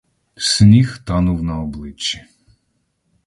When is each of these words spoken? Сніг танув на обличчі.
Сніг 0.37 0.97
танув 1.05 1.43
на 1.43 1.61
обличчі. 1.61 2.25